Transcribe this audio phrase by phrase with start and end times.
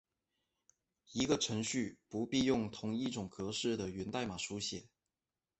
[1.11, 4.87] 一个程序不必用同一种格式的源代码书写。